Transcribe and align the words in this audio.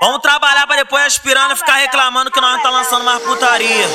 Vamos 0.00 0.22
trabalhar 0.22 0.66
pra 0.68 0.76
depois 0.76 1.04
aspirando 1.04 1.52
e 1.52 1.56
ficar 1.56 1.76
reclamando 1.78 2.30
que 2.30 2.40
nós 2.40 2.52
não 2.56 2.62
tá 2.62 2.70
lançando 2.70 3.04
mais 3.04 3.20
putaria. 3.22 3.88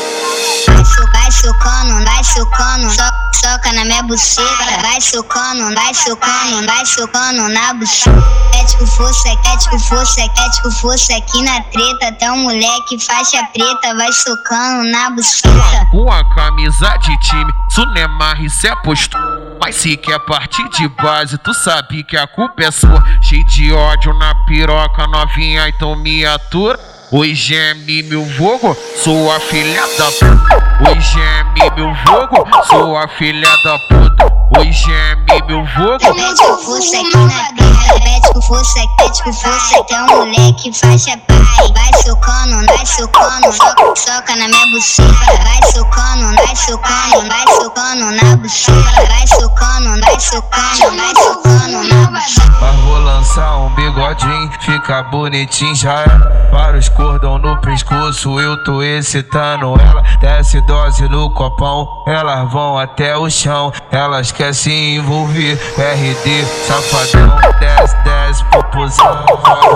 Vai 1.13 1.31
socando, 1.31 2.03
vai 2.03 2.23
socando, 2.23 2.89
so, 2.89 3.01
soca 3.39 3.71
na 3.71 3.85
minha 3.85 4.03
buceta. 4.03 4.81
Vai 4.81 4.99
socando, 4.99 5.73
vai 5.73 5.93
socando, 5.93 6.65
vai 6.65 6.85
socando 6.85 7.47
na 7.47 7.73
buceta. 7.75 8.21
Quético 8.51 8.87
força, 8.87 9.29
quético 9.37 9.79
força, 9.79 10.21
quético 10.35 10.71
força 10.81 11.15
aqui 11.15 11.41
na 11.43 11.61
treta. 11.63 12.07
Até 12.09 12.29
um 12.29 12.43
moleque 12.43 12.99
faixa 12.99 13.41
preta 13.53 13.95
vai 13.95 14.11
socando 14.11 14.83
na 14.91 15.11
buceta. 15.11 15.85
Com 15.91 16.11
a 16.11 16.35
camisa 16.35 16.97
de 16.97 17.17
time, 17.19 17.53
Sunemar, 17.69 18.41
isso 18.41 18.67
é 18.67 18.75
postura. 18.83 19.38
Mas 19.59 19.75
se 19.75 19.97
quer 19.97 20.19
partir 20.19 20.67
de 20.69 20.87
base, 20.87 21.37
tu 21.37 21.53
sabe 21.53 22.03
que 22.03 22.15
a 22.17 22.25
culpa 22.25 22.63
é 22.63 22.71
sua. 22.71 23.03
Cheio 23.21 23.45
de 23.47 23.73
ódio 23.73 24.13
na 24.13 24.33
piroca 24.45 25.05
novinha, 25.07 25.67
então 25.67 25.95
me 25.95 26.25
atura. 26.25 26.79
Oi, 27.11 27.33
geme 27.33 28.03
meu 28.03 28.23
vogo, 28.23 28.77
sou 29.03 29.31
a 29.31 29.39
filha 29.39 29.81
da 29.97 30.05
puta. 30.11 30.89
Oi, 30.89 30.99
geme 31.01 31.75
meu 31.75 31.93
vogo, 32.05 32.47
sou 32.67 32.97
a 32.97 33.07
filha 33.07 33.49
da 33.63 33.79
puta. 33.79 34.38
Oi, 34.57 34.71
geme 34.71 35.29
meu 35.47 35.63
vogo. 35.65 36.15
Mete 36.15 36.41
o 36.41 36.57
força 36.57 36.97
aqui 36.97 37.17
na 37.17 37.43
pista, 37.53 37.99
mete 38.03 38.29
o 38.35 38.41
força, 38.41 38.79
mete 38.99 39.21
o 39.27 39.33
força. 39.33 39.75
Um 39.91 40.17
moleque 40.17 40.73
faixa 40.73 41.17
pai. 41.27 41.37
Vai 41.73 42.01
socando, 42.01 42.65
vai 42.65 42.85
socando, 42.85 43.51
soca, 43.51 43.95
soca 43.95 44.35
na 44.35 44.47
minha 44.47 44.65
buceta. 44.67 45.13
Vai 45.43 45.71
socando, 45.71 46.35
vai 46.35 46.55
socando, 46.55 47.29
vai 47.29 47.45
socando 47.55 48.11
na 48.11 48.37
buceta. 48.37 49.07
Vai 49.07 49.27
socando, 49.27 50.01
vai 50.01 50.19
socando, 50.19 50.97
vai 50.97 51.15
socando 51.15 51.83
na 51.87 52.11
buceta. 52.11 52.57
Mas 52.61 52.75
vou 52.81 52.99
lançar 52.99 53.57
um 53.57 53.69
bigodinho, 53.75 54.51
fica 54.61 55.03
bonitinho 55.03 55.75
já 55.75 56.01
é. 56.01 56.49
Para 56.51 56.77
os 56.77 56.89
cordão 56.89 57.37
no 57.37 57.59
pescoço, 57.61 58.39
eu 58.39 58.63
tô 58.63 58.81
excitando 58.81 59.79
ela. 59.79 60.03
Desce 60.19 60.59
dose 60.61 61.07
no 61.07 61.31
copão, 61.33 61.98
elas 62.09 62.51
vão 62.51 62.77
até 62.77 63.15
o 63.15 63.29
chão. 63.29 63.71
Elas 63.91 64.31
querem 64.31 64.53
se 64.53 64.95
envolver, 64.95 65.59
RD, 65.77 66.45
safadão. 66.65 67.37
Desce, 67.59 67.95
desce, 68.03 68.43
popozão, 68.45 69.25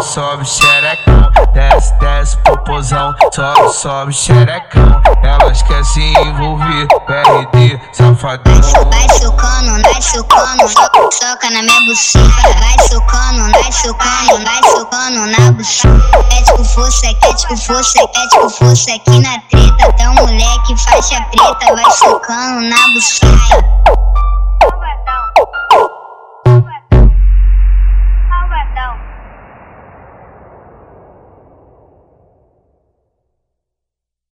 sobe, 0.02 0.45
xerecão. 0.45 1.31
Desce, 1.53 1.94
desce, 2.00 2.38
popozão, 2.38 3.14
sobe, 3.31 3.73
sobe, 3.73 4.14
xerecão. 4.14 5.02
Elas 5.23 5.62
querem 5.62 5.84
se 5.84 6.02
envolver, 6.02 6.88
RD, 7.08 7.80
safadão. 7.94 8.62
Vai 8.90 9.09
socando, 9.20 9.81
vai 9.84 10.02
socando, 10.02 10.68
soca, 10.70 11.09
soca 11.12 11.50
na 11.52 11.62
minha 11.62 11.80
buceta. 11.86 12.30
Vai 12.59 12.88
socando, 12.88 13.52
vai 13.52 13.72
socando, 13.72 14.44
vai 14.44 14.72
socando 14.72 15.28
na 15.28 15.52
buceta. 15.52 16.23
Quético 16.30 16.64
força, 16.64 17.14
quético 17.16 17.58
força, 17.58 18.08
quético 18.08 18.50
força 18.50 18.92
aqui 18.95 19.20
na 19.20 19.40
treta. 19.50 19.64
Moleque 19.84 20.12
faixa 21.04 21.22
preta 21.32 21.76
vai 21.76 21.92
socando 21.92 22.62
na 22.62 22.78
buceta. 22.94 23.83